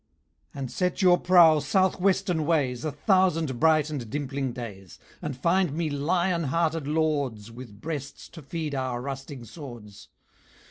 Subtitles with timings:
[0.51, 5.73] "And set your prow South western ways A thousand bright and dimpling days, And find
[5.73, 10.07] me lion hearted Lords With breasts to feed Our rusting swords."